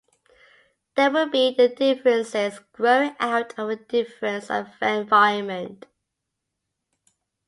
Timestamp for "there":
0.95-1.11